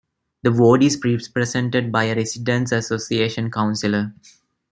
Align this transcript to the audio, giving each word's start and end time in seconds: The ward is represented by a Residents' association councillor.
The 0.41 0.51
ward 0.51 0.81
is 0.81 0.99
represented 1.05 1.91
by 1.91 2.05
a 2.05 2.15
Residents' 2.15 2.71
association 2.71 3.51
councillor. 3.51 4.11